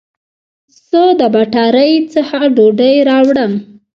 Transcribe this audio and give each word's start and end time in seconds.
زه 0.89 1.03
د 1.19 1.21
بټاری 1.33 1.93
څخه 2.13 2.37
ډوډي 2.55 2.93
راوړم 3.09 3.53